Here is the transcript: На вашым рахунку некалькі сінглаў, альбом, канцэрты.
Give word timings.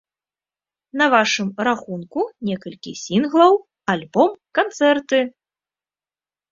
На 1.01 1.05
вашым 1.13 1.47
рахунку 1.67 2.21
некалькі 2.49 2.91
сінглаў, 3.03 3.53
альбом, 3.95 4.29
канцэрты. 4.61 5.19